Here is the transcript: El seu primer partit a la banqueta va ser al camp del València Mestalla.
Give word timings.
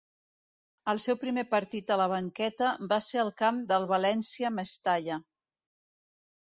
El 0.93 1.01
seu 1.03 1.17
primer 1.23 1.43
partit 1.51 1.93
a 1.97 1.97
la 2.03 2.09
banqueta 2.15 2.73
va 2.95 3.01
ser 3.11 3.23
al 3.25 3.33
camp 3.45 3.63
del 3.75 3.87
València 3.95 4.53
Mestalla. 4.59 5.25